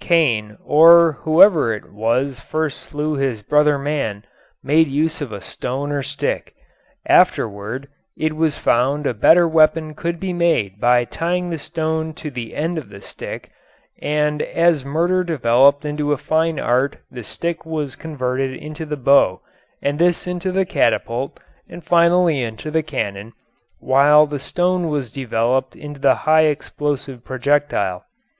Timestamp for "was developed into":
24.90-25.98